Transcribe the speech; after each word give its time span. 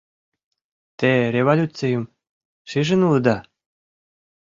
—Те 0.99 1.11
революцийым 1.35 2.03
шижын 2.69 3.01
улыда? 3.07 3.37